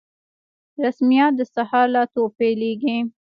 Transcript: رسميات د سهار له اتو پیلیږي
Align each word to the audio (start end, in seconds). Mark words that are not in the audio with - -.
رسميات 0.83 1.33
د 1.37 1.41
سهار 1.55 1.85
له 1.93 1.99
اتو 2.05 2.23
پیلیږي 2.37 2.97